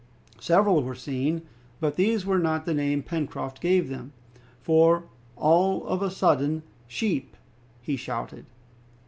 [0.39, 1.43] Several were seen,
[1.79, 4.13] but this was not the name Pencroft gave them,
[4.59, 5.03] for
[5.35, 7.37] all of a sudden "Sheep!"
[7.83, 8.47] he shouted.